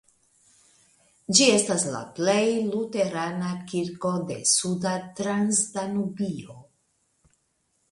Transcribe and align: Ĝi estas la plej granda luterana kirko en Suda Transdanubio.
Ĝi 1.39 1.49
estas 1.57 1.85
la 1.95 2.01
plej 2.19 2.37
granda 2.47 2.71
luterana 2.77 3.53
kirko 3.73 4.15
en 4.39 4.43
Suda 4.55 4.97
Transdanubio. 5.23 6.61